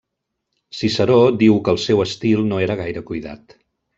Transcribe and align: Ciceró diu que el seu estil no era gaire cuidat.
Ciceró 0.77 1.17
diu 1.43 1.59
que 1.67 1.75
el 1.77 1.81
seu 1.85 2.03
estil 2.07 2.43
no 2.53 2.63
era 2.65 2.79
gaire 2.83 3.07
cuidat. 3.13 3.57